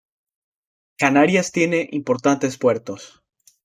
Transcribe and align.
Canarias 0.97 1.51
tiene 1.51 1.87
importantes 1.91 2.57
puertos. 2.57 3.21